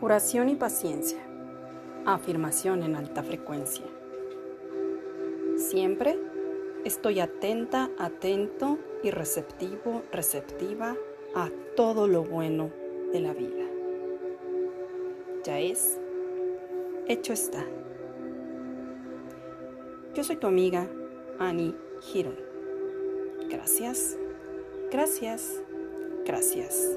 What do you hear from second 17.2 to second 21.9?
está. Yo soy tu amiga Annie